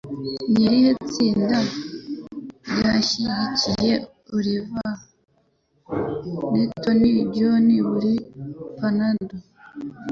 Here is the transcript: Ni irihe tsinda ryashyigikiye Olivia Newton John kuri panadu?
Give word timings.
Ni 0.51 0.61
irihe 0.65 0.91
tsinda 1.09 1.57
ryashyigikiye 2.75 3.95
Olivia 4.35 4.91
Newton 6.53 7.01
John 7.35 7.67
kuri 7.89 8.13
panadu? 8.77 9.37